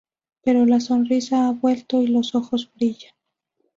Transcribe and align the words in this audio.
Pero 0.43 0.65
la 0.65 0.79
sonrisa 0.79 1.47
ha 1.47 1.51
vuelto, 1.51 2.01
y 2.01 2.07
los 2.07 2.33
ojos 2.33 2.71
brillan. 2.73 3.13